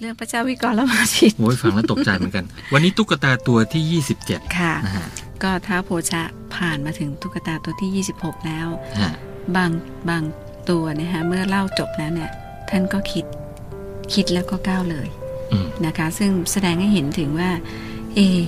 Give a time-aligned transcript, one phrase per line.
[0.00, 5.06] เรื่องพระเจ้าวิกรละมาชิตโอ้ยฟังแล้วตกใจเหมือนกัน วันนี้ตุ๊กตาตัวที่ 27 ค่ะนะฮะ
[5.42, 6.22] ก็ท้าวโพชะ
[6.56, 8.68] ผ่านมาถึงตุ๊กตาตัวที่ 26 แล้ว
[9.00, 9.12] ฮะ
[9.56, 9.70] บาง
[10.08, 10.22] บาง
[10.70, 12.30] ตัวนะคะเมื่อเล่าจบแล้วเนี่ย
[12.70, 13.24] ท่านก็คิด
[14.14, 15.08] คิดแล้วก็ก้าวเลย
[15.52, 17.50] อืมนะคะ ซึ่งแสดงให้เห็นถึงว่า
[18.14, 18.40] เอะ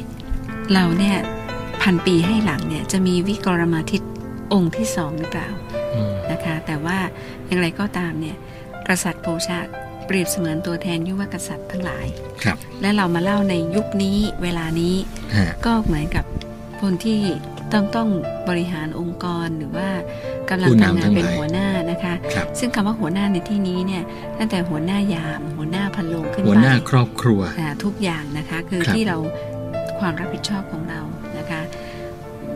[0.73, 1.17] เราเนี่ย
[1.83, 4.03] พันปีให้หลังเนี่ย จะมีวิกรมาทิต
[4.53, 5.49] องค์ที่สองหรือเปล่า
[5.95, 6.99] อืมนะคะ แต่ว่า
[7.47, 8.37] อย่างไรก็ตามเนี่ย
[8.89, 9.59] กษัตริย์โพชะ
[10.07, 12.07] เปรียบเสมือนตัวแทนยุวกษัตริย์ทั้งหลาย
[12.43, 14.95] ครับ และเรามาเล่าในยุคนี้เวลานี้
[15.37, 16.25] ฮะก็เหมือนกับ
[16.83, 17.21] คนที่
[17.73, 18.09] ต้องต้อง
[18.49, 19.89] บริหารองค์กรหรือว่า
[20.51, 24.03] กำลังผู้ทำนำงาทั้นงเป็นหลายหัวหน้านะคะครับซึ่งคำว่าหัวหน้าในที่นี้เนี่ย
[24.39, 29.17] ตั้งแต่หัวหน้ายาม หัวหน้าพันโลงขึ้นหัวไปหน้าครอบครัวอ่าทุกอย่างนะคะคือครับที่เรา
[30.01, 31.01] ความรับผิดชอบของเรา
[31.39, 31.63] นะคะ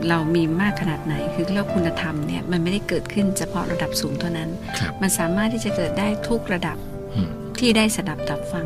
[0.09, 4.49] เรามีมากขนาดไหนคือเรื่องคุณธรรมเนี่ยมันไม่ได้เกิดขึ้นเฉพาะระดับสูงเท่านั้น
[4.79, 6.77] ครับมันสามารถที่จะเกิดได้ทุกระดับ
[7.15, 7.29] อืม
[7.61, 8.65] ที่ได้สดับตับฟัง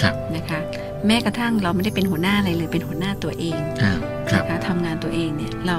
[0.00, 0.60] ครับนะคะ
[1.06, 3.92] แม้กระทั่งเราไม่ได้เป็นหัวหน้าอะไรเลยเป็นหัวหน้าตัวเองอ่า
[4.28, 5.78] ครับนะคะทำงานตัวเองเนี่ยเรา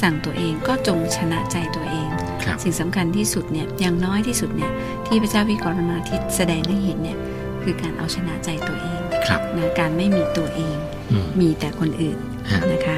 [0.00, 2.08] สั่งตัวเองก็จงชนะใจตัวเอง
[2.44, 4.70] ครับสิ่งสำคัญที่สุดเนี่ยอย่างน้อยที่สุดเนี่ย
[5.06, 7.18] ที่พระเจ้าวิกรณาทิตแสดงให้เห็นเนี่ย
[7.62, 10.76] คือการเอาชนะใจตัวเองครับนะการไม่มีตัวเอง
[11.10, 12.18] อืมมีแต่คนอื่น
[12.50, 12.96] ฮะนะคะ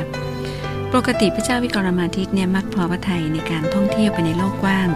[0.94, 4.88] ปกติพระเจ้าวิกรมาทิตเนี่ยมักพอพระทัยในการท่องเที่ยวไปในโลกกว้าง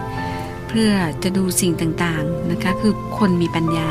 [0.71, 3.91] เพื่อจะดูสิ่งต่างๆนะคะ คือคนมีปัญญา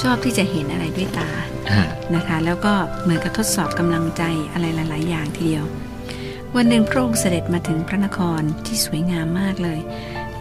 [0.00, 1.30] ชอบที่จะเห็นอะไรด้วยตา
[1.74, 5.64] ฮะนะคะ แล้วก็เหมือนกับทดสอบกำลังใจอะไรหลาย ๆ อย่างทีเดียว
[6.56, 9.80] วันหนึ่งพระองค์เสด็จมาถึงพระนครที่สวยงามมากเลย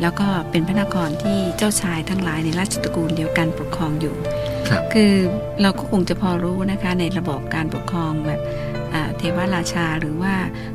[0.02, 4.16] แล้วก็เป็นพระนครที่เจ้าชายทั้งหลายในราชตระกูลเดียวกันปกครองอยู่
[4.70, 5.14] ครับคือ
[5.62, 8.77] เราก็คงจะพอรู้นะคะในระบบการปกครองแบบอ่า
[9.20, 10.34] เทวราชาหรือว่า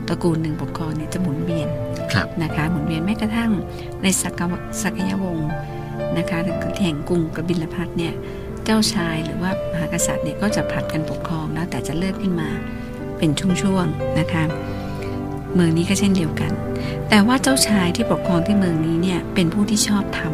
[0.09, 1.69] ตระกูลหนึ่งปกครองเนี่ยจะหมุนเวียน
[2.13, 3.51] ครับนะคะหมุนเวียนแม้กระทั่ง
[4.03, 5.51] ในสักวะสักยวงศ์
[6.17, 6.39] นะคะ
[6.83, 8.15] แห่งกรุงกบิลพัทเนี่ย
[8.65, 12.51] เจ้าชายหรือว่ามหากษัตริย์เนี่ยก็จะผลัดกันปกครองแล้วแต่จะเลิกขึ้นมา
[13.19, 13.31] เป็น
[13.63, 14.45] ช่วงๆนะคะ
[15.55, 16.53] เมืองนี้ก็เช่นเดียวกัน
[17.09, 20.33] แต่ว่าเจ้าชายที่ปกครองที่เมืองนี้เนี่ยเป็นผู้ที่ชอบธรรม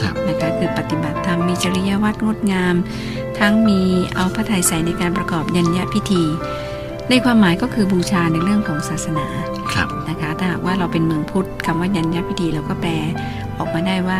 [0.00, 2.74] ครับนะคะคือปฏิบัติธรรมมีจริยวัตรงดงาม
[3.38, 3.80] ทั้งมี
[4.14, 6.22] เอาพระทัยใส่ในการประกอบยัญญพิธี
[7.10, 9.26] ในความหมายก็คือบูชาในเรื่องของศาสนา
[9.74, 12.92] ครับนะคะถ้าหากว่าเราเป็นเมืองพุทธคำว่ายัญญพิธีเราก็แปล
[13.58, 14.18] ออกมาได้ว่า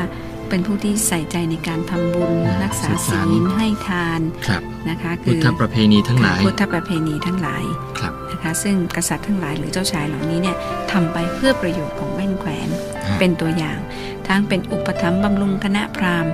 [0.49, 7.65] เป็นผู้ที่ใส่ใจในการทำบุญอ่ารักษาสื่อศีสารลให้ทานครับนะคะพุคืทธประเพณีทั้งหลายพุทธประเพณีทั้งหลาย
[7.99, 10.57] ครับนะคะซึ่งกษัตริย์ทั้งหลายหรือเจ้าชายเหล่านี้เนี่ย
[10.93, 12.69] ทำไปเพื่อประโยชน์ของแว่นแขวน
[13.09, 13.79] ฮะเป็นตัวอย่าง
[14.29, 16.33] ทั้งเป็นอุปถัมภ์บำรุงคณะพราหมณ์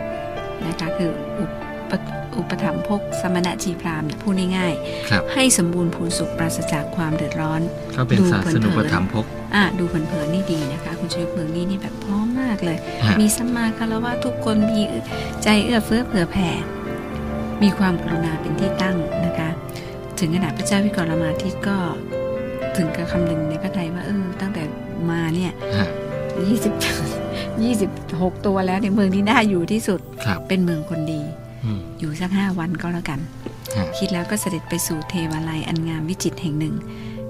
[0.67, 1.47] นะคะคืออุ
[1.91, 1.93] ป
[2.39, 4.73] อุปถัมภ์พกสมณะจีพราหมณ์เนี่ยพูดง่าย
[5.11, 7.61] ครับ ๆให้สมบูรณ์พูนสุขปราศจากความเดือดร้อน
[7.97, 14.81] ก็เป็นดูศาสนุปถัมภก อะดูเผินๆนี่ดีนะคะ คุณชยุทธเมืองนี้นี่แบบพร้อมมากเลย ฮะ มีสัมมาคารวะทุกคนมี
[15.43, 16.51] ใจเอื้อเฟื้อเผื่อแผ่
[17.63, 18.97] มีความกรุณาเป็นที่ตั้ง
[19.27, 19.49] นะคะ
[20.19, 21.77] ถึงขนาดพระเจ้าวิกรมาทิตก็
[22.77, 24.63] ถึงกับคำนึงในพระไทยว่าเออตั้งแต่
[25.11, 25.89] มาเนี่ยฮะ
[26.49, 26.73] ยี่สิบ
[27.63, 27.91] ยี่สิบ
[28.23, 31.23] หกตัวแล้วในเมืองนี้น่าอยู่ที่สุดครับ เป็นเมืองคนดี
[31.65, 33.21] อืมอยู่สักห้าวันก็แล้วกัน
[33.77, 36.75] ฮะคิดแล้วก็เสด็จไปสู่เทวาลัยอันงามวิจิตรแห่งหนึ่ง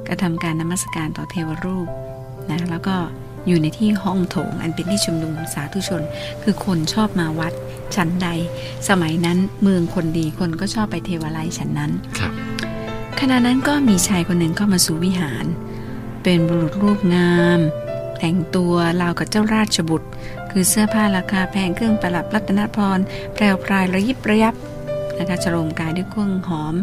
[0.06, 1.88] กระทำการนมัสการต่อเทวรูป
[2.50, 2.96] นะแล้วก็
[3.46, 6.02] อยู่ในที่ห้องโถง อันเป็นที่ชุมนุมสาธุชน
[6.42, 7.52] คือคนชอบมาวัด
[7.94, 8.28] ชั้นใด
[8.88, 12.32] สมัยนั้นเมืองคนดีคนก็ชอบไปเทวาลัยชั้นนั้นครับ
[13.20, 15.44] ขณะนั้นก็มีชายคนหนึ่งเข้ามาสู่วิหาร
[16.22, 17.60] เป็นบุรุษรูปงาม
[18.18, 20.08] แต่งตัวราวกับเจ้าราชบุตร
[20.56, 22.98] คือเสื้อผ้าราคาแพงเครื่องประดับรัตนพร
[23.34, 24.54] แพรวพรายระยิบระยับ
[25.18, 26.74] นะคะฉโลมกายด้วยเครื่องหอม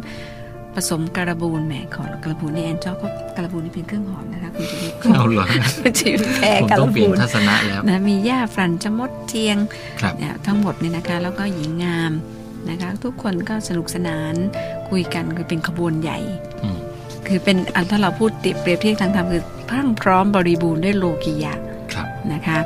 [0.76, 5.46] ผสมกระบูนแหมขอกระบูนในแอนจอก็กระบูนนี่เป็นเครื่องหอมนะคะคุณจะมีเอาเหรอ
[5.80, 9.58] คุณจะมีแพรผมกต้อระงเปลี่ยบูนนทัศนะแล้วนะมีหญ้าฝรั่นจมดเทียง
[10.02, 12.12] ครับเนี่ยทั้งหมดเนี่ยนะคะ แล้วก็หญิงงาม
[12.70, 14.34] นะคะ ทุกคนก็สนุกสนาน
[14.90, 16.20] คุยกันคือเป็นขบวนใหญ่
[16.64, 16.78] อืม
[17.28, 21.54] คือเป็นอันถ้าเราพูดเปรียบเทียบทางธรรมคือพรั่งพร้อมบริบูรณ์ด้วยโลกิยะ
[21.94, 22.58] ครับนะคะ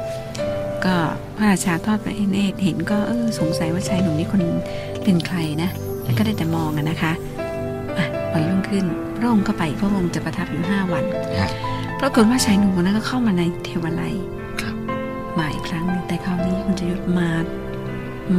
[0.86, 0.96] ก็
[1.36, 4.42] พระราชาทอดพระเนตรเห็นก็เออสงสัยว่าชายหนุ่มนี้คน
[5.04, 5.70] เป็นใครนะ
[6.04, 7.14] แล้วก็ได้แต่มองอะนะคะ
[7.98, 8.86] อะวันรุ่งขึ้น
[9.18, 11.04] พระองค์ก็ไปพระองค์จะประทับอยู่ห้าวัน
[11.40, 11.50] ฮะ
[12.00, 14.16] ปรากฏว่าชายหนุ่มคนนั้นก็เข้ามาในเทวไลย
[14.62, 14.76] ครับ
[15.40, 17.30] มาอีกครั้งหนึงแต่คราวนี้คุณจะยุทธมา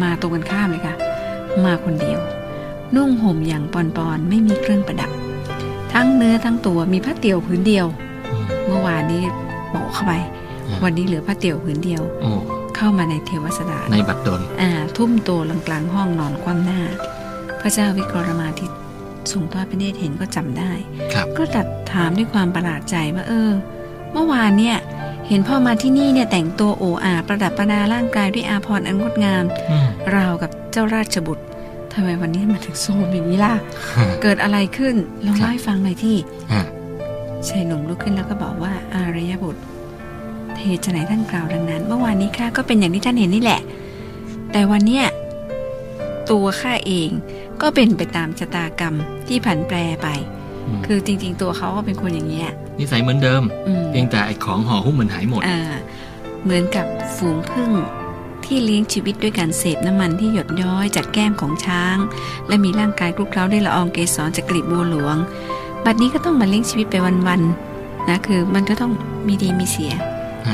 [0.02, 0.94] มาตรงกันข้ามเลยค่ะ
[1.64, 2.20] มาคนเดียว
[2.96, 3.74] นุ่งห่มอย่างป
[4.08, 5.10] อนๆไม่มีเครื่องประดับ
[5.92, 7.86] ทั้งเนื้อทั้งตัวมีผ้าเตี่ยวผืนเดียว
[8.30, 9.22] อืมเมื่อวานนี้
[9.70, 10.35] โปะเข้าไปอืม
[10.84, 12.30] วันนี้เหลือผ้าเตี่ยวผืนเดียวโอ้
[12.76, 16.80] เข้ามาในเทวสถานในบัตรดลอ่า ทุ่มตัวลงกลางห้องนอนคว่ำหน้า
[17.60, 18.70] พระเจ้าวิกรมาทิต
[19.32, 20.72] ทรงทอดพระเนตรเห็นก็จำได้
[21.14, 23.50] ครับก็ตัดถามด้วยความประหลาดใจว่าเออ
[24.12, 24.76] เมื่อวานเนี่ย
[25.28, 31.44] เห็นพ่อมาที่นี่เนี่ยแต่งตัวโอ้อาประดับประดาร่างกายด้วยอาภรณ์อันงดงามอืมราวกับเจ้าราชบุตร
[31.92, 33.54] ททำไมวันนี้มันถึงโซมอย่างนี้ล่ะ
[34.22, 34.94] เกิดอะไรขึ้น
[35.26, 36.16] ลองเล่าให้ฟังหน่อยที่
[36.52, 36.64] ฮะ
[37.48, 39.62] ชายหนุ่มลุกขึ้นแล้วก็บอกว่าอารยบุตร
[40.62, 43.60] เหตุไฉนท่านกล่าวดังนั้น เมื่อวานนี้ข้าก็เป็นอย่างที่ท่านเห็นนี่แหละ
[44.52, 45.04] แต่วันเนี้ย
[46.30, 47.10] ตัวข้าเอง
[47.62, 48.94] ก็เป็นไปตามชะตากรรม
[49.28, 50.08] ที่ผันแปรไป
[50.78, 55.60] มคือจริง ๆ ตัวเขาก็เป็นคนอย่างเงี้ยนิสัยเหมือนเดิมอืมเพียงแต่ไอ้ของห่อหุ้มมันหายหมดอ่า
[56.42, 56.86] เหมือนกับ
[57.16, 57.70] ฝูงผึ้ง
[58.44, 61.96] ที่เลี้ยงชีวิตด้วยการเสพน้ำมันที่หยดย้อยจากแก้มของช้าง
[62.48, 65.16] และมีร่างกายคลุกเคล้าด้วยละอองเกสรจากกลีบบัวหลวง
[65.84, 68.92] บัดนี้ก็ต้องมาเลี้ยงชีวิตไปวันๆนะคือมันก็ต้อง
[69.26, 69.92] มีดีมีเสีย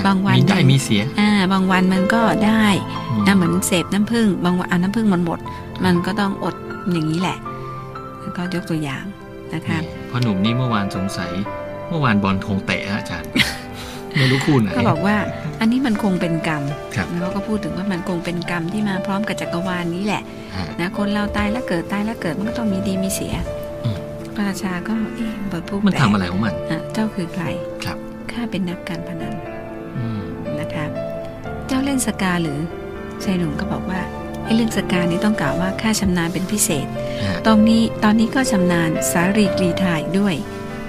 [0.06, 2.64] บางวันมีได้มีเสีย อ่า บางวันมันก็ได้
[3.10, 5.38] อืมนะเหมือนเสพน้ำผึ้งบางวันเอาน้ำผึ้งมันหมด
[5.84, 6.54] มันก็ต้องอด
[6.92, 7.38] อย่างนี้แหละ
[8.20, 9.04] แล้วก็ยกตัวอย่าง
[9.54, 9.78] นะคะ
[10.10, 11.32] พ่อหนุ่มนี่เมื่อวานสงสัย
[11.88, 13.30] เมื่อวานบอลธงเตะฮะอาจารย์
[14.16, 15.16] ไม่รู้คู่ไหนก็บอกว่า
[15.60, 16.62] อันนี้มันคงเป็นกรรม
[16.96, 20.22] ครับแล้วก็พูดถึงว่ามันคงเป็นกรรมที่มาพร้อมกับจักรวาลนี้แหละ
[20.56, 23.34] ฮะนะคนเราตายแล้วเกิดตายแล้วเกิดมันก็ต้องมีดีมีเสีย
[23.84, 23.98] อืม
[24.34, 27.44] พระราชาก็เอ๊ะเปิดพูดมันทำอะไรของมันอะเจ้าคือใคร
[27.84, 27.98] ครับ
[28.32, 29.34] ข้าเป็นนักการพนัน
[31.92, 32.58] ล่นสกาหรือ
[33.24, 34.00] ชายหนุ่มก็บอกว่า
[34.44, 36.86] ไอ้เรื่องสกานี้ต้องกล่าวว่าข้าชำนาญเป็นพิเศษ
[37.24, 40.34] ฮะตรงนี้ตอนนี้ก็ชำนาญสารีกรีธาอีกด้วย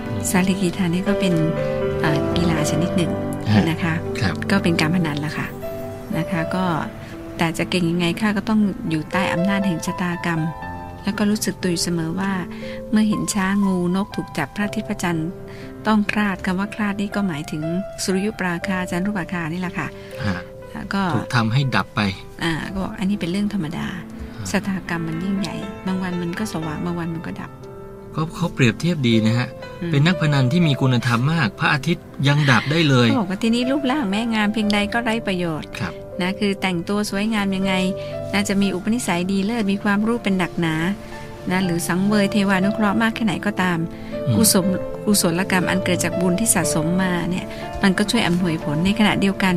[0.07, 1.33] อืมสารีกรีธานี่ก็เป็น
[2.01, 3.11] เอ่อกีฬาชนิดหนึ่ง
[3.53, 5.47] ฮะนะคะครับก็เป็นการพนันละค่ะ
[6.17, 6.65] นะคะก็
[7.37, 8.59] แต่จะเก่งยังไงข้าก็ต้อง
[8.89, 10.41] อยู่ใต้อำนาจแห่งชะตากรรม
[11.03, 12.33] แล้วก็รู้สึกตัวอยู่เสมอว่า
[12.91, 15.29] เมื่อเห็นช้างงูนกถูกจับพระอาทิตย์พระจันทร์
[15.87, 17.63] ต้องคลาดคำว่าคลาดนี่ก็หมายถึง
[18.03, 19.87] สุริยุปราคาจันทรุปราคานี่แหละค่ะ
[20.25, 20.52] ฮะแล้ว
[20.93, 22.01] ก็ถูกทำให้ดับไป
[22.43, 23.87] อ่าก็บอกอันนี้เป็นเรื่องธรรมดา
[24.51, 25.55] ชะตากรรมมันยิ่งใหญ่
[25.85, 27.51] บางวันมันก็สว่างบางวันมันก็ดับ
[28.15, 29.47] ก็เขาเปรียบเทียบดีนะฮะ
[29.81, 37.73] อืมเป็นนักพนันที่มีคุณธรรมมาก พระอาทิตย์ยังดับได้เลยเขาบอกว่าทีนี้รูปร่างแม้งามเพียงใดก็ไร้ประโยชน์ครับนะคือแต่งตัวสวยงามยังไง
[38.33, 40.75] น่าจะมีอุปนิสัยดีเลิศมีความรู้เป็นหนักหนา
[41.51, 43.79] นะหรือสังเวยเทวานุเคราะห์มากแค่ไหนก็ตาม
[44.27, 44.65] อืมกุศล
[45.05, 47.45] กุศลกรรมอันเกิดจากบุญที่สะสมมาเนี่ย
[47.83, 49.55] มันก็ช่วยอำนวยผลในขณะเดียวกัน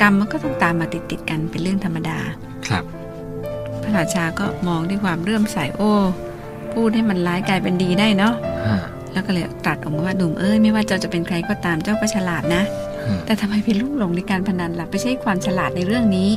[0.00, 2.18] กรรมมันก็ต้องตามมาติดติดๆกันเป็นเรื่องธรรมดา
[2.68, 2.84] ครับ
[3.82, 5.92] พระราชาก็มองด้วยความเรื่อมใสโอ้
[6.72, 8.34] พูดให้มันร้ายกลายเป็นดีได้เนาะ
[8.66, 8.78] ฮะ
[9.12, 12.62] แล้วก็เลยตรัสออกมาว่าหนุ่มเอ้ยไม่ว่าเจ้าจะเป็นใครก็ตามเจ้าก็ฉลาดนะ
[13.04, 16.30] ฮะแต่ทำไมไปลุ่มหลงในการพนันล่ะไม่ใช่ความฉลาดในเรื่องนี้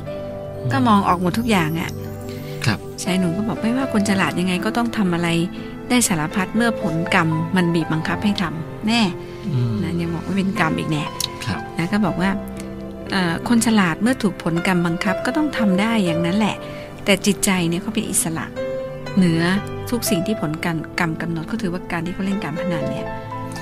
[0.72, 1.92] ก็มองออกหมดทุกอย่างอะ่ะ
[2.66, 5.28] ครับชายหนุ่มก็บอกไม่ว่าคนฉลาดยังไงก็ต้องทำอะไร
[5.90, 9.02] ได้สารพัดเมื่อผลกรรมมันบีบบังคับให้ทำแน่
[9.48, 11.04] อืมนะยังบอกว่าเป็นกรรมอีกแน่
[11.46, 12.57] ครับนะก็บอกว่าเอ่อ
[13.50, 16.56] คนฉลาดเมื่อถูกผลกรรมบังคับก็ต้องทำได้อย่างนั้นแหละ
[17.06, 18.46] แต่จิตใจเนี่ยเขาเป็นอิสระ
[19.18, 19.44] เหนือ
[19.90, 23.08] ทุกสิ่งที่ผลกรรมกรรมกำหนดก็ถือว่าการที่เขาเล่นการพนันเนี่ย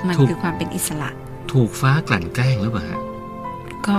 [0.08, 1.10] มันถูกคือความเป็นอิสระ
[1.54, 3.00] ถูกฟ้ากลั่นแกล้งหรือเปล่าฮะ
[3.88, 3.98] ก็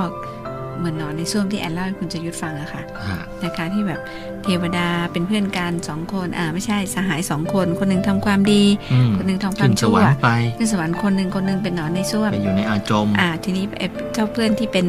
[0.79, 4.01] เหมือนนอนในช่วงที่แอนเล่าให้คุณจะยุทธฟังอะค่ะฮะนะคะที่แบบ
[4.43, 8.63] เทวดาเป็นเพื่อนกันสองคนอ่าไม่ใช่สหายสองคน คนหนึ่งทำความดี
[8.93, 14.87] อืมคนหนึ่งทำคขึ้วามนสชั่ววรรค์ไปขึ้นสวรรค์คนหนึ่งคนหนึ่งเป็นหนอนในส้วมไปอยู่ในอาจมอ่าทีนี้ไอ้เจ้าเพื่อนที่เป็น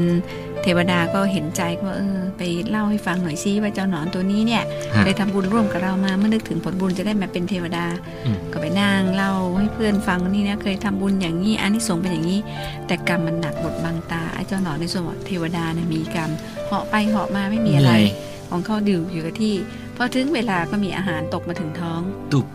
[0.64, 4.64] เทวดาก็เห็นใจก็ว่าเออไปเล่าให้ฟังหน่อยซิว่าเจ้าหนอนตัวนี้เนี่ย
[4.96, 7.86] ฮะไปทำบุญร่วมกับเรามาเมื่อนึกถึงผลบุญจะได้มาเป็นเทวดา
[8.26, 12.40] อืมก็ไปนั่งเล่าให้เพื่อนฟังว่านี่นะเคยทำบุญอย่างนี้อันนี้สงส์เป็นอย่างนี้
[12.88, 16.30] แต่กรรมมันหนักบทบังตาไอ้เจ้าหนอนในส่วนบอกเทวดาเนี่ยมีกรรม
[16.68, 18.06] เหาะไปเหาะมาไม่มีอะไรเหนื่อย
[18.50, 19.54] ของเขาดื่มอยู่กับที่
[19.96, 22.02] พอถึงเวลาก็มีอาหารตกมาถึงท้อง
[22.34, 22.48] ตุบ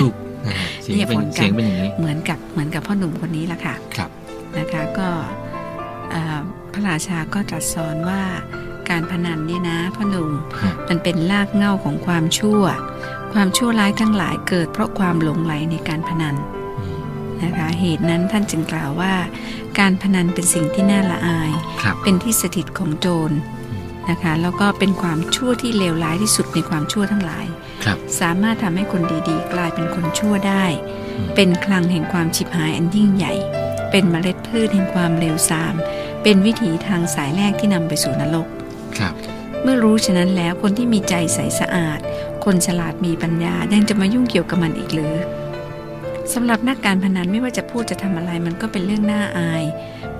[0.00, 0.14] ตุบ
[0.46, 4.10] นะฮะเสียงเนี่ยเป็นผลกรรมเสียงเป็นอย่างนี้เหมือนกับเหมือนกับพ่อหนุ่มคนนี้แหละค่ะครับ
[4.58, 5.08] นะคะก็
[6.14, 6.42] อ่า
[6.74, 8.22] พระราชาก็ตรัสสอนว่า
[8.90, 10.30] การพนันเนี่ยนะพ่อหนุ่ม
[10.62, 12.62] ฮะมันเป็นรากเหง้าของความชั่ว
[13.32, 16.36] ความชั่วร้ายทั้งหลายเกิด เพราะความหลงไหลในการพนัน
[16.80, 17.00] อืม
[17.42, 19.14] นะคะเหตุนั้นท่านจึงกล่าวว่า
[19.78, 21.52] การพนันเป็นสิ่งที่น่าละอาย
[21.82, 23.30] ครับเป็นที่สถิตของโจร
[23.70, 27.46] อืมนะคะแล้วก็เป็นความชั่วที่เลวร้ายที่สุดในความชั่วทั้งหลาย
[27.84, 30.64] ครับสามารถทำให้คนดีๆ กลายเป็นคนชั่วได้
[31.18, 33.34] อืมเป็นคลังแห่งความฉิบหายอันยิ่งใหญ่
[33.90, 35.74] เป็นเมล็ดพืชแห่งความเลวทราม
[36.24, 38.46] เป็นวิถีทางสายแรกที่นำไปสู่นรก
[38.98, 39.14] ครับ
[39.62, 41.98] เมื่อรู้ฉะนั้นแล้วคนที่มีใจใสสะอาด
[42.44, 45.14] คนฉลาดมีปัญญายังจะมายุ่งเกี่ยวกับมันอีกหรือ
[46.34, 49.64] สำหรับนักการพนันไม่ว่าจะพูดจะทำอะไรมันก็เป็นเรื่องน่าอาย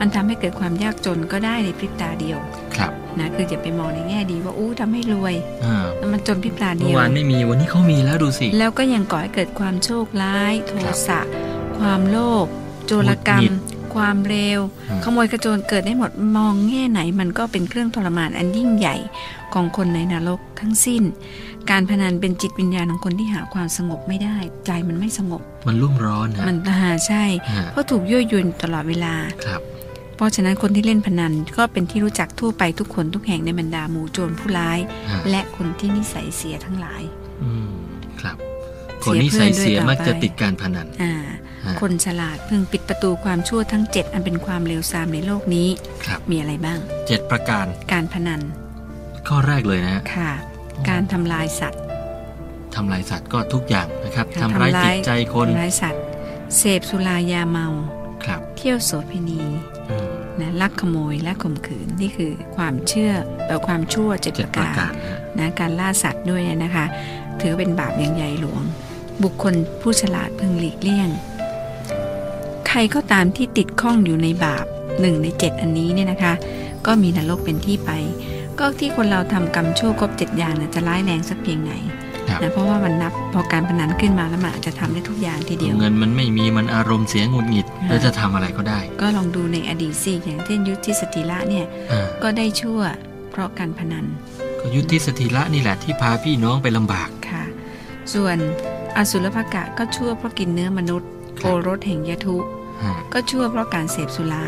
[0.00, 2.38] มันทำให้เกิดความยากจนก็ได้ในพริบตาเดียว
[2.76, 5.34] ครับ นะคืออย่าไปมองในแง่ดีว่าอู้ทำให้รวย
[5.64, 10.72] อ่าแล้วมันจนพริบตาเดีเมื่ยอว วานไม่มีวันนี้เขามีแล้วดูสิแล้วก็ยังก่อให้เกิดความโชคร้าย โท
[11.08, 11.20] สะ
[11.78, 12.46] ความโลภ
[12.86, 14.60] โจรกรรม หงุดหงิด ความเร็ว
[14.90, 18.96] อืมขโมยกระโจนเกิดได้หมดมองแง่ไหน มันก็เป็นเครื่องทรมานอันยิ่งใหญ่
[19.54, 21.02] ของคนในนรกทั้งสิ้น
[21.70, 24.36] การพนันเป็นจิตวิญญาณของคนที่หาความสงบไม่ได้
[24.66, 27.24] ใจมันไม่สงบ มันรุ่มร้อนฮะมันหาใช่
[27.54, 29.14] ฮะเพราะถูกยั่วยวนตลอดเวลา
[29.46, 29.60] ครับ
[30.16, 34.78] เพราะฉะนั้นคนที่เล่นพนันก็เป็นที่รู้จักทั่วไปทุกคนทุกแห่งในบรรดาหมู่โจรผู้ร้าย
[35.10, 37.02] ฮะและคนที่นิสัยเสียทั้งหลาย
[37.42, 37.74] ออืม
[38.20, 38.36] ครับ
[39.04, 41.38] คนนิสัยเสียมักจะติดการพนันอ่าฮะ
[41.80, 45.68] คนฉลาดพึงปิดประตูความชั่วทั้ง 7 อันเป็นความเลวทรามในโลกนี้
[46.04, 46.78] ครับมีอะไรบ้าง
[47.08, 48.40] เจ็ดประการ การพนัน
[49.28, 50.32] ข้อแรกเลยนะฮะค่ะ
[50.88, 51.80] การทำลายสัตว์
[52.74, 56.02] ทำลายสัตว์ก็ทุกอย่างนะครับค่ะทำร้ายจิตใจคนทำร้ายสัตว์
[56.58, 57.66] เสพสุรายาเมา
[58.24, 59.40] ครับเที่ยวโสเภณี
[59.90, 60.08] อืม
[60.40, 63.12] นะลักขโมยและข่มขืนนี่คือความเชื่อ
[63.46, 66.84] แบบความชั่วเจ็ดเจ็ปดระประการการนะฮะนะการล่าสัตว์ด้วยนะคะ
[67.40, 68.62] ถือเป็นบาปอย่างใหญ่หลวง
[69.22, 71.33] บุคคลผู้ฉลาดพึงหลีกเลี่ยงใค
[72.76, 74.64] รก็ตามที่ติดข้องอยู่ในบาป
[75.00, 76.34] หนึ่งในเจ็ดอันนี้เนี่ยนะคะ
[76.86, 77.90] ก็มีนรกเป็นที่ไป
[78.58, 81.72] ก็ที่คนเราทำกรรมชั่วครบเจ็ดอย่างเนี่ยจะร้ายแรงสักเพียงไหน
[82.28, 92.80] ครับนะเพราะว่ามันนับพอการพนันขึ้นมาแล้วมันอาจจะทำได้ทุกอย่างทีเดียว เงินมันไม่มีมันอารมณ์เสียหงุดหงิดค่ะแล้วจะทำอะไรก็ได้ ก็ลองดูในอดีตสิอย่างเช่นยุทธิสติละเนี่ยอ่าก็ได้ชั่ว
[93.30, 94.06] เพราะการพนัน
[94.60, 97.44] ก็ยุทธิสถิระนี่แหละที่พาพี่น้องไปลำบากค่ะ
[98.14, 98.36] ส่วน
[98.96, 102.46] อสุรภกะก็ชั่วเพราะกินเนื้อมนุษย์คโอรับรสแห่งยทุฮะ
[103.12, 104.44] ก็ชั่วเพราะการเสพสุรา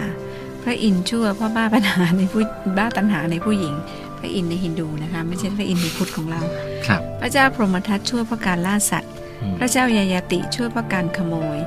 [0.62, 2.42] พระอินทร์ชั่วเพราะบ้าปัญหาในผู้
[2.78, 3.74] บ้าตัณหาในผู้หญิง
[4.18, 6.40] พระอินทร์ในฮินดูนะคะ ไม่ใช่พระอินทร์ในพุทธของเรา
[6.86, 11.58] ครับ พระเจ้าพรหมทัตชั่วเพราะการล่าสัตว์อืมพระเจ้ายายาติชั่วเพราะการขโมย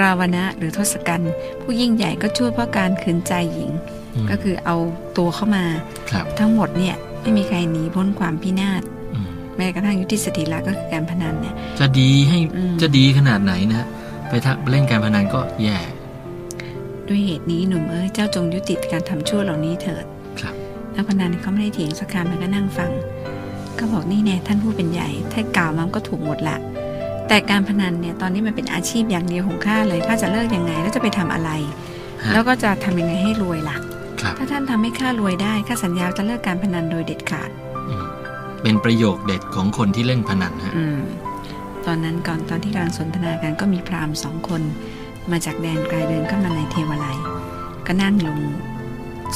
[0.00, 3.70] ราวณะหรือทศกัณฐ์ผู้ยิ่งใหญ่ก็ชั่วเพราะการขืนใจหญิง
[4.24, 4.76] มก็คือเอา
[5.18, 5.64] ตัวเข้ามา
[6.10, 8.82] ครับทั้งหมดเนี่ยไม่มีใครหนีพ้นความพินาศ
[9.14, 9.26] อืม
[9.56, 13.86] แม้กระทั่งยุทธิสติละก็คือการพนันเนี่ยจะดีให้อืมจะดีขนาดไหนนะ
[14.28, 15.76] ไปทำเล่นการพนันก็แย่
[17.10, 20.04] ด้วยเหตุนี้หนุ่มเอ้ยเจ้าจงยุติการทำชั่วเหล่านี้เถิด
[20.40, 20.54] ครับ
[20.94, 22.90] นักพนันเขาไม่ได้เถียงสักคำมันก็นั่งฟัง
[23.78, 26.56] ก็บอกนี่แน่ท่านผู้เป็นใหญ่ ถ้ากล่าวมันก็ถูกหมดละ
[27.28, 31.50] แต่การพนันเนี่ยตอนนี้มันเป็นอาชีพอย่างเดียวของข้าเลยข้าจะเลิกยังไงแล้วจะไปทำอะไร
[32.24, 33.76] ฮะแล้วก็จะทำยังไงให้รวยล่ะ
[34.20, 37.50] ครับถ้าท่านทำให้ข้ารวยได้ข้าสัญญาจะเลิกการพนันโดยเด็ดขาด
[37.88, 38.04] อืม
[38.62, 40.98] เป็นประโยคเด็ดของคนที่เล่นพนันฮะอืม
[41.86, 44.62] ตอนนั้นก่อนตอนที่กำลังสนทนากันก็มีพราหมณ์สองคน
[45.30, 47.16] มาจากแดนไกลเดินเข้ามาในเทวไลย
[47.86, 48.40] ก็นั่งลง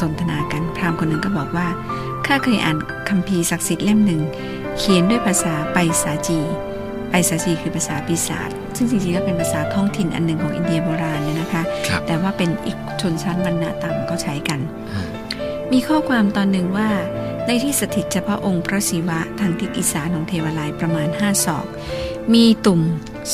[0.01, 1.67] สนทนากัน พราหมณ์คนหนึ่งก็บอกว่า
[2.27, 2.77] ข้าเคยอ่าน
[3.09, 4.21] คัมภีร์ศักดิ์สิทธิ์เล่มหนึ่ง
[4.79, 6.41] เขียนด้วยภาษาไปสาจี
[7.11, 14.61] ไปสาจีคือภาษาปีศาจ ซึ่งจริงๆแล้วเป็นภาษาท้องถิ่นอันหนึ่งของอินเดียโบราณเนี่ยนะคะครับแต่ว่าเป็นอีกชนชั้นวรรณะต่ำก็ใช้กัน
[14.95, 15.05] ฮะ
[15.73, 16.89] มีข้อความตอนหนึ่งว่า
[17.47, 21.67] ในที่สถิตเฉพาะองค์พระศิวะทางทิศอีสานของเทวาลัยประมาณห้าศอก
[22.35, 22.81] มีตุ่ม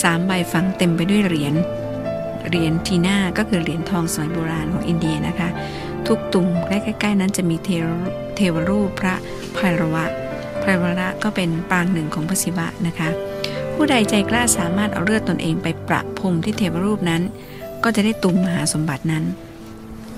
[0.00, 1.54] สามใบฝังเต็มไปด้วยเหรียญ
[2.50, 5.48] เหรียญทีน่าก็คือเหรียญทองสมัยโบราณของอินเดียนะคะ
[6.06, 7.56] ทุกตุ่มใกล้ ๆ นั้นจะมี
[8.36, 9.14] เทวรูปพระ
[9.54, 10.04] ไพรวะ
[10.60, 13.08] ไพรวะก็เป็นปางหนึ่งของพระศิวะนะคะ
[13.74, 17.22] ผู้ใดใจกล้าสามารถเอาเลือดตนเองไปประพรมที่เทวรูปนั้น
[17.84, 19.24] ก็จะได้ตุ่มมหาสมบัตินั้น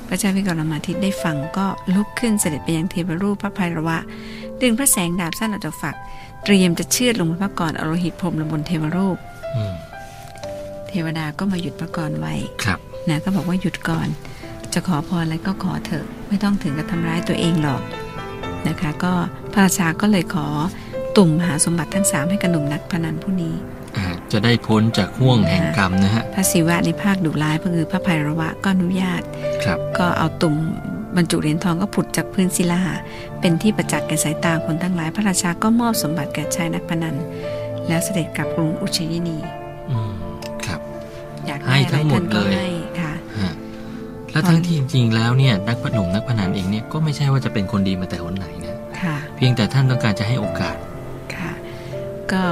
[0.09, 3.99] พระเจ้าวิกรมาทิตย์ได้ฟังก็ลุกขึ้นเสด็จไปยังเทวรูปพระไพรวะ
[4.61, 5.95] ดึงพระแสงดาบสั้นออกจากฝัก
[6.45, 9.17] เตรียมจะเชือดลงพระกรอโลหิตพรมลงบนเทวรูป
[10.93, 12.35] เทวดาก็มาหยุดพระกรไว้
[12.65, 14.09] ครับนะก็บอกว่าหยุดก่อน
[14.73, 17.83] จะขอพรอะไรก็ขอเถอะ ไม่ต้องถึงกับทำร้ายตัวเองหรอก
[18.69, 19.13] นะคะ ก็
[19.53, 20.47] พระราชาก็เลยขอ
[21.17, 23.55] ตุ่มมหาสมบัติทั้งสามให้กับหนุ่มนักพนันผู้นี้
[23.97, 29.23] อ่าจะได้พ้นจากห่วงแห่งกรรมนะฮะพระศิวะในภาคดุร้ายก็คือพระไพรวะก็อนุญาต
[29.65, 30.55] ครับ ก็เอาตุ่ม
[31.17, 32.83] บรรจุเหรียญทองก็ผุดจากพื้นศิลา
[33.41, 37.17] เป็นที่ประจักษ์แก่สายตาคนทั้งหลาย พระราชาก็มอบสมบัติแก่ชายนักพนัน
[37.89, 39.39] แล้วเสด็จกลับกรุงอุชยินี
[41.93, 42.71] ทั้งหมดท่านก็เลยให้
[43.01, 43.53] ค่ะฮะ
[44.33, 50.77] แล้วทั้งที่จริงๆแล้วเนี่ยนักพนุ่มนักพนันเองเนี่ยก็ไม่ใช่ว่าจะเป็นคนดีมาแต่หนไหนนะค่ะเพียงแต่ท่านต้องการจะให้โอกาส
[51.35, 51.53] ค่ะ
[52.33, 52.43] ก็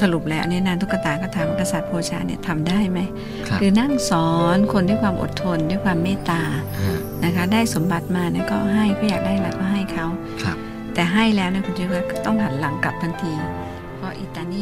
[0.00, 3.00] สรุปแล้วเนี่ยนางตุ๊กตาก็ถามว่ากษัตริย์โพชาเนี่ยทำได้ไหม
[3.48, 6.42] ครับคือนั่งสอนคนด้วยความอดทนด้วยความเมตตา
[6.86, 10.06] ฮะนะคะ ได้สมบัติมาเนี่ยก็ให้ก็อยากได้อะไรก็ให้เขา
[10.42, 10.56] ครับ
[10.94, 13.42] แต่ให้แล้วเนี่ยคุณเจ้าก็ต้องหันหลังกลับทันทีเ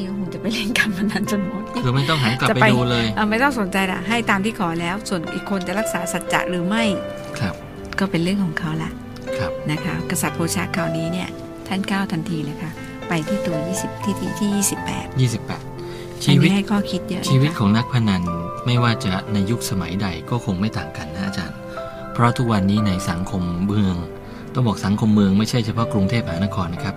[0.08, 6.84] พราะอิตานี่ก็คงจะไปเล่นการพนันจนหมดคือไม่ต้องหันกลับจะไปไปดูเลยเอาไม่ต้องสนใจละให้ตามที่ขอแล้ว ส่วนอีกคนจะรักษาสัจจะหรือไม่
[7.40, 7.54] ครับ
[7.98, 8.90] ก็เป็นเรื่องของเขาละ
[9.38, 11.28] ครับนะคะ กษัตริย์โพชาคราวนี้เนี่ย
[11.68, 12.70] ท่านก้าวทันทีเลยค่ะ
[13.08, 14.64] ไปที่ตัว 20 ที่ที่ที่
[15.28, 15.58] 28 28อั
[16.24, 18.22] ชีนวิตนี้ให้ข้อคิดเยอะนะคะชีวิตของนักพนัน
[18.66, 21.58] ไม่ว่าจะในยุคสมัยใดก็คงไม่ต่างกันนะอาจารย์
[22.12, 23.96] เพราะทุกวันนี้ในสังคมเมือง
[24.54, 26.94] ต้องบอกสังคมเมืองไม่ใช่เฉพาะกรุงเทพมหานครนะครับ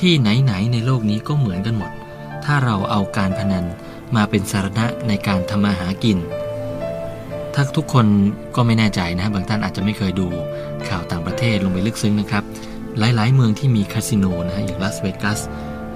[0.00, 1.90] ที่ไหนๆในโลกนี้ก็เหมือนกันหมด
[2.44, 3.64] ถ้าเราเอาการพนัน
[4.16, 6.18] มาเป็นสาระในการทำมาหากิน
[7.54, 8.06] ถ้าทุกคน
[8.56, 10.28] ก็ไม่แน่ใจนะ บางท่านอาจจะไม่เคยดู
[10.88, 12.44] ข่าวต่างประเทศลงไปลึกซึ้งนะครับ
[12.98, 15.40] หลาย ๆ เมืองที่มีคาสิโนนะฮะอย่างลาสเวกัส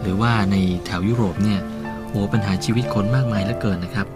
[0.03, 1.61] หรือว่าในแถวยุโรปเนี่ย
[2.09, 4.07] โอ้ปัญหาชีวิตคนมากมายเหลือเกินนะครับ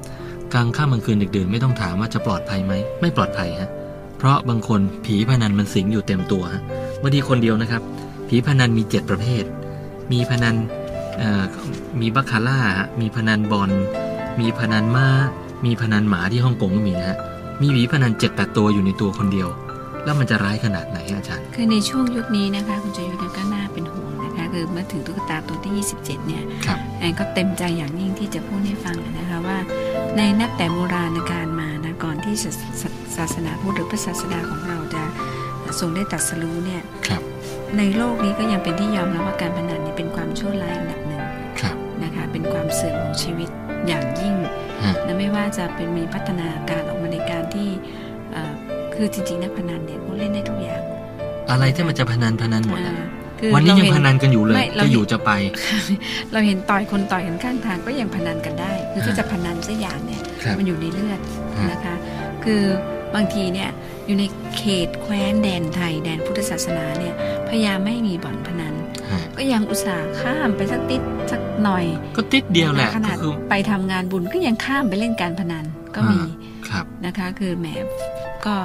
[0.52, 3.70] กลางค่ำกลางคืนดึกดื่นไม่ต้องถามว่าจะปลอดภัยไหมไม่ปลอดภัยฮะ
[4.18, 6.62] เพราะบางคนผีพนันมันสิงอยู่เต็มตัวฮะ
[7.02, 7.82] บางทีคนเดียวนะครับ
[8.28, 9.44] ผีพนันมีเจ็ดประเภท
[10.12, 10.56] มีพนัน
[12.01, 13.71] มีบัคคาร่าฮะมีพนันบอล
[14.41, 15.07] มีพนันม้า
[15.65, 17.19] มีพนันหมาที่ฮ่องกงก็มีนะฮะ
[17.63, 19.49] มีหวีพนันเจ็ดแปดตัวอยู่ในตัวคนเดียว
[20.05, 29.59] แล้วมันจะร้ายขนาดไหนอาจารย์ คือในช่วงยุคนี้นะคะคุณจยุทธก็น่าเป็นห่วงนะคะคือเมื่อถึงตุ๊กตาตัวที่ 27 เนี่ยครับแอนก็เต็มใจอย่างยิ่งที่จะพูดให้ฟังนะคะว่า
[30.17, 32.83] ในนับแต่โบราณการมานะก่อนที่ศาส
[33.17, 35.03] ศาสนาพุทธหรือพระศาสดาของเราจะ
[35.81, 37.23] ทรงได้ตรัสรู้เนี่ยครับ
[37.79, 40.97] ในโลกนี้ก็ยังเป็นที่ยอมรับว่าการพนันเนี่ยเป็นความชั่วร้ายอันดั
[42.38, 43.49] เป็นความเสื่อมของชีวิต
[43.88, 44.35] อย่างยิ่ง
[44.85, 47.68] ฮะและไม่ว่าจะเป็นมีพัฒนาการออกมาในการที่
[48.33, 48.52] เอ่อ
[48.95, 50.83] คือจริงๆนักพนันเนี่ยเขาเล่นได้ทุกอย่าง
[51.50, 55.30] อะไรที่มันจะพนันพนันหมดอ่าอะคือวันนี้เรายังเห็พนันกันอยู่เลยไม่เราจะอยู่จะไป
[56.33, 61.21] เราเห็นต่อยคนต่อยกันข้างทางก็ยังพนันกันได้ คือถ้าฮะจะพนันสักอย่างเนี่ยครับมันอยู่ในเลือด
[61.59, 61.95] ฮะนะคะ
[62.45, 62.62] คือ
[63.14, 63.71] บางทีเนี่ย
[64.07, 64.25] อยู่ใน
[64.59, 67.14] เขตแคว้นแดนไทยแดนพุทธศาสนาเนี่ย
[67.49, 68.77] พยายามไม่ให้มีบ่อนพนันฮะ
[69.37, 71.85] ก็ยังอุตส่าห์ข้ามไปสักติดสักหน่อย
[72.17, 76.19] ก็ติดเดียวแหละขก็นาดคือไปทำงานบุญก็ยังข้ามไปเล่นการพนันก็มี
[76.69, 77.67] ครับนะคะ คือแหม
[78.47, 78.57] ก็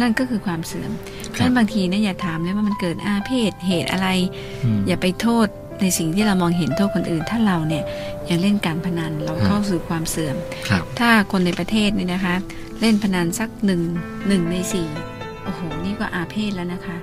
[0.00, 0.90] นั่นก็คือความเสื่อม
[1.36, 4.08] คดัรังบนั้นบางทีเนี่ยอย่าถามเลยว่ามันเกิดอาเพศเหตุอะไร
[4.64, 5.46] อืมอย่าไปโทษ
[5.82, 7.84] ในสิ่งที่เรามองเห็นโทษคนอื่น ถ้าเราเนี่ย
[8.28, 10.36] ยังเล่นการพนันเราฮะเข้าสู่ความเสื่อม
[10.68, 12.34] ครับถ้าคนในประเทศเนี่ยนะคะ
[12.80, 13.80] เล่นพนันสักหนึ่ง
[14.28, 14.88] หนึ่งในสี่
[15.44, 16.96] โอ้โห นี่ก็อาเพศแล้วนะคะ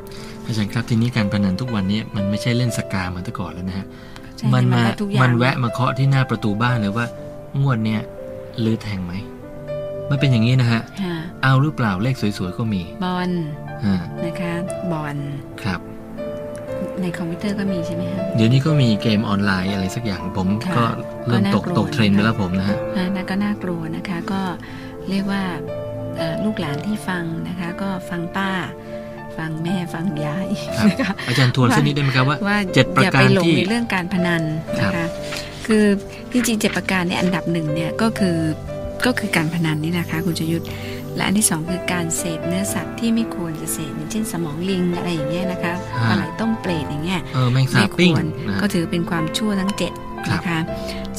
[0.52, 3.86] อาจารย์ครับทีนี้การพนันทุกวันนี้มันไม่ใช่เล่นสกาเหมือนแต่ก่อนแล้วนะฮะ
[4.38, 7.06] ใช่มันมาได้ทุกอย่างมันแวะมาเคาะที่หน้าประตูบ้านเลยว่า
[7.62, 8.02] งวดเนี้ย
[8.64, 9.14] ลื้อแทงไหม
[10.10, 13.30] มันเป็นอย่างนี้นะฮะค่ะเอาหรือเปล่าเลขสวยๆก็มี บอล
[13.84, 14.54] อ่านะคะ
[14.92, 15.16] บอล
[15.62, 15.80] ครับ
[17.02, 20.84] ในคอมพิวเตอร์ก็มีใช่ไหมคะเดี๋ยวนี้ก็มีเกมออนไลน์อะไรสักอย่างผมค่ะก็
[21.28, 24.42] เริ่มตกก็น่ากลัวตกเทรนด์ไปนะคะแล้วผมนะฮะอ่านั่นก็น่ากลัวนะคะ ก็
[25.10, 25.44] เรียกว่า
[26.18, 28.52] เอ่อลูกหลานที่ฟังนะคะ ก็ฟังป้า
[29.42, 34.44] ฟังแม่ฟังยายครับนะคะอาจารย์ทวนสักนิดได้ไหมครับว่าว่าเจ็ดประอย่าการไปหลงที่ในเรื่องการพนัน
[34.80, 35.10] นะครัคะบ
[35.68, 35.86] คือ
[36.32, 38.38] จริงๆเจ็ดประการเนี่ยอันดับหนึ่งเนี่ยก็คือ
[39.06, 40.66] ก็คือการพนันนี่นะคะคุณชยุทธ
[41.16, 45.74] และอันที่สองคือการเสพเนื้อสัตว์ที่ไม่ควรจะเสพอย่างเช่นสมองลิงอะไรอย่างเงี้ยนะคะ
[46.10, 49.94] ปลาไหลต้มเปรตอย่างเงี้ยเออแมงสาไม่บคปิ้งวรนะก็ถือเป็นความชั่วทั้งเจ็ด
[50.28, 50.60] ครับนะคะ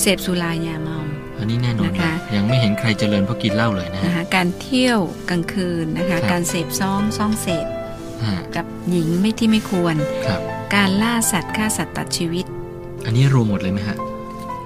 [0.01, 0.99] เสพสุรายาเมา
[1.39, 4.99] อันนี้แน่นอนนะคะเลยยังไม่เห็นใครเจริญเพราะกินเหล้าเลยนะฮะนะคะการเที่ยว
[5.31, 7.72] กลางคืนนะคะครับการเสพซ่องซ่องเสพฮะ
[8.57, 10.41] กับหญิงไม่ที่ไม่ควรครับ
[10.75, 12.45] การล่าสัตว์ฆ่าสัตว์ตัดชีวิต
[13.07, 13.97] อันนี้รวมหมดเลยไหมฮะ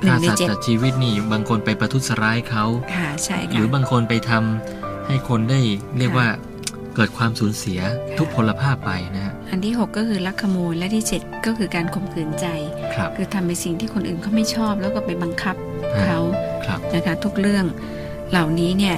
[0.03, 2.65] หนึ่ฆ่างในสัตว์เจ็ดตัดชีวิตนี่บางคนไปประทุษร้ายเขา
[2.97, 5.61] ค่ะใช่หค่ะรือบางคนไปทำให้คนได้
[5.99, 6.29] เรียกค่ะว่า
[6.95, 12.47] เกิดความสูญเสียค่ะทุกพลภาพไปนะฮะอันที่ 6 ก็คือลักขโมยและที่ 7 ก็คือการข่มขืนใจ
[12.95, 15.57] ครับคือทำในสิ่งที่คนอื่นเขาไม่ชอบแล้วก็ไปบังคับ
[15.97, 16.21] ฮะเขา
[16.67, 17.65] ครับนะคะทุกเรื่อง
[18.31, 18.97] เหล่านี้เนี่ย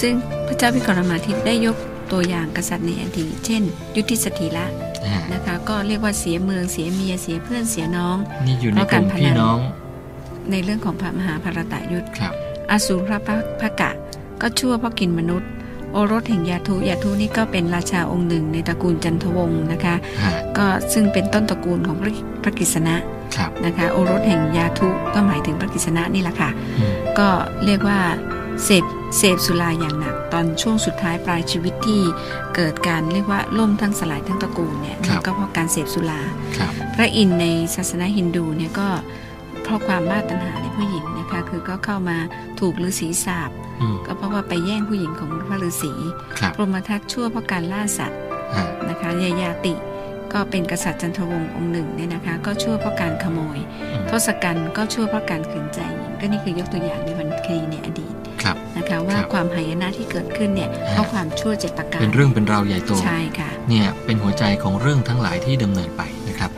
[0.00, 0.12] ซึ่ง
[0.46, 1.76] พระเจ้าพิกรมาทิตได้ยก
[2.14, 3.62] ตัวอย่างกษัตริย์ในอดีตเช่น
[3.96, 4.66] ยุทธิสถิระ
[5.10, 9.58] ฮะนะคะ ก็เรียกว่าเสียเมืองเสียเมียเสียเพื่อนเสียน้องนี่อยู่ในเพราะกลุ่มการพนันพี่น้อง
[10.50, 12.32] ในเรื่องของพระมหาภารตะยุทธครับ
[12.70, 13.18] อสูรพระ
[13.60, 13.90] พกะ
[14.40, 15.50] ก็ชั่วเพราะกินมนุษย์
[15.92, 22.94] โอรสแห่งยาทุยาทุนี่ก็เป็นราชาองค์หนึ่งในตระกูลจันทวงศ์นะคะฮะก็ซึ่งเป็นต้นตระกูลของพระพระกฤษณะ
[23.36, 27.28] ครับนะคะโอรสแห่งยาทุก็หมายถึงพระกฤษณะนี่แหละค่ะอืมก็
[27.64, 27.98] เรียกว่า
[28.64, 28.84] เสพ
[29.18, 32.02] เสพสุราอย่างหนัก ตอนช่วงสุดท้ายปลายชีวิตที่
[32.56, 34.96] เกิดการเรียกว่าล่มทั้งสลายทั้งตระกูลเนี่ย
[35.26, 36.20] ก็เพราะการเสพสุรา
[36.58, 38.88] ครับพระอินทร์ในศาสนาฮินดูเนี่ยก็
[39.62, 42.18] เพราะความบ้าตัณหาในผู้หญิงนะคะคือก็เข้ามา
[42.60, 43.50] ถูกฤาษีสาบ
[43.80, 45.92] อืมก็เพราะว่าไปแย่งผู้หญิงของพระฤาษี
[46.38, 48.20] ครับพรหมทัตชั่วเพราะการล่าสัตว์
[48.56, 49.74] ฮะนะคะยายาติ
[50.32, 53.58] ก็เป็นกษัตริย์จันทวงศ์องค์หนึ่งเนี่ยนะคะ ก็ชั่วเพราะการขโมย
[53.92, 57.83] อืมทศกัณฐ์ก็ชั่วเพราะการขืนใจหญิงก็นี่คือยกตัวอย่างในวันคดีในอดีตครับ
[58.84, 66.50] นะคะว่าครับความหายนะที่เกิดขึ้นเนี่ยฮะเพราะความชั่วเจตประการเป็นเรื่องเป็นราวใหญ่โตใช่ค่ะเนี่ยเป็นหัวใจของเรื่องทั้งหลายที่ดำเนินไปนะครับ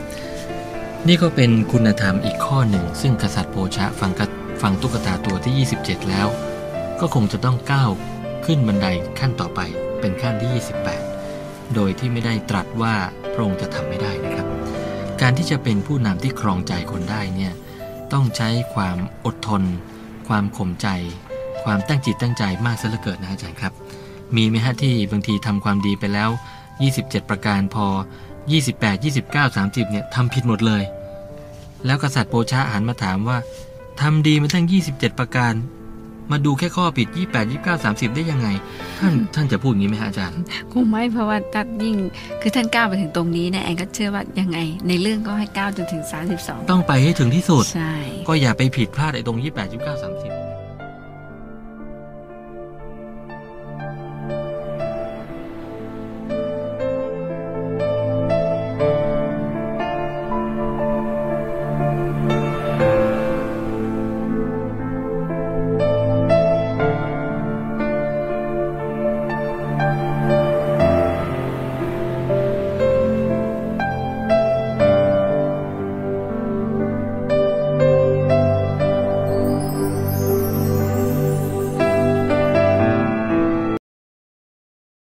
[1.07, 4.25] นี่ก็เป็นคุณธรรมอีกข้อหนึ่ง ซึ่งกษัตริย์โพชะฟังกะ
[4.61, 6.27] ฟังตุ๊กตาตัวที่ 27 แล้ว
[6.99, 7.89] ก็คงจะต้องก้าว
[8.45, 8.87] ขึ้นบันได
[9.19, 9.59] ขั้นต่อไป
[9.99, 10.63] เป็นขั้นที่
[11.17, 12.95] 28 โดยที่ไม่ได้ตรัสว่า
[13.33, 14.47] พระองค์จะทำไม่ได้นะครับ
[15.21, 17.53] การที่จะเป็นผู้นำที่ครองใจคนได้เนี่ย
[18.13, 19.63] ต้องใช้ความอดทน
[20.27, 20.87] ความข่มใจ
[21.67, 23.73] ความตั้งจิตตั้งใจมากซะเหลือเกินนะอาจารย์ครับ
[24.35, 26.29] มีไหมฮะที่บางทีทำความดีไปแล้ว
[26.79, 27.85] 27 ประการพอ
[28.45, 30.83] 28 29 30เนี่ยทำผิดหมดเลย
[31.85, 33.37] แล้วกษัตริย์โปชาหันมาถามว่า
[34.01, 35.53] ทำดีมาตั้ง 27 ประการ
[36.31, 38.47] มาดูแค่ข้อผิด 28 29 30 ได้ยังไง
[38.99, 40.37] ท่านท่านจะพูดอย่างนี้ไหมฮะอาจารย์
[40.71, 41.95] คงไม่เพราะว่าถ้ายิ่ง
[42.41, 46.03] คือท่านก้าวไปถึงตรงนี้นะแอนก็เชื่อว่ายังไง ในเรื่องก็ให้ก้าวจนถึง
[46.35, 47.93] 32 ต้องไปให้ถึงที่สุด ใช่
[48.27, 50.36] ก็อย่าไปผิดพลาดไอ้ตรง 28 29 30